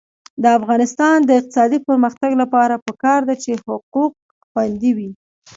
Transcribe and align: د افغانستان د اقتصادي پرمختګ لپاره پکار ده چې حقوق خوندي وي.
د 0.43 0.45
افغانستان 0.59 1.17
د 1.23 1.29
اقتصادي 1.39 1.79
پرمختګ 1.87 2.31
لپاره 2.41 2.81
پکار 2.85 3.19
ده 3.27 3.35
چې 3.43 3.51
حقوق 3.65 4.11
خوندي 4.49 4.91
وي. 4.97 5.09